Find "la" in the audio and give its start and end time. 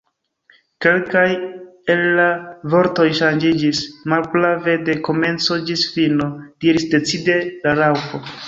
2.21-2.25, 7.69-7.81